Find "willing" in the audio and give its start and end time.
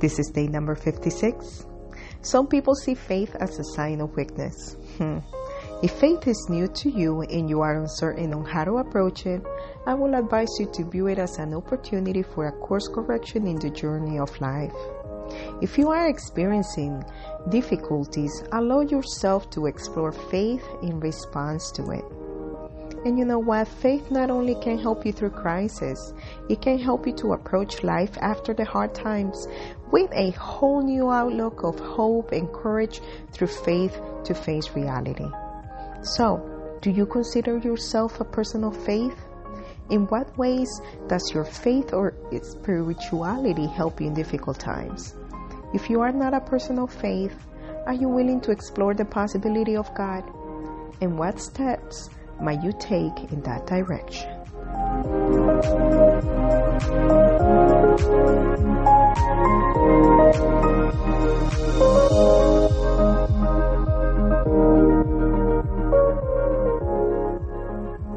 48.08-48.40